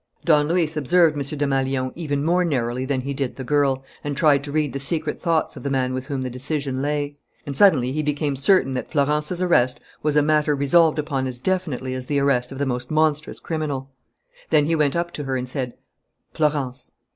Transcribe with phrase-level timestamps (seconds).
[0.25, 1.21] Don Luis observed M.
[1.37, 5.19] Desmalions even more narrowly than he did the girl, and tried to read the secret
[5.19, 7.13] thoughts of the man with whom the decision lay.
[7.45, 11.93] And suddenly he became certain that Florence's arrest was a matter resolved upon as definitely
[11.93, 13.91] as the arrest of the most monstrous criminal.
[14.49, 15.75] Then he went up to her and said:
[16.33, 16.93] "Florence."